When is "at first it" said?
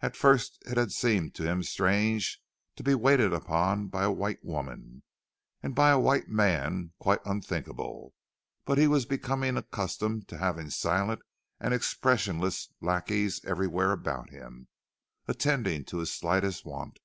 0.00-0.78